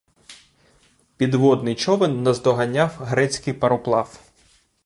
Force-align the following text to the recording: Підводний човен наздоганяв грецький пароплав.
Підводний 1.17 1.75
човен 1.75 2.23
наздоганяв 2.23 2.89
грецький 2.99 3.53
пароплав. 3.53 4.19